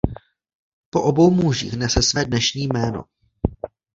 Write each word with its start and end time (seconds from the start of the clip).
Po 0.89 1.01
obou 1.01 1.31
mužích 1.31 1.73
nese 1.77 2.01
své 2.01 2.25
dnešní 2.25 2.67
jméno. 2.73 3.03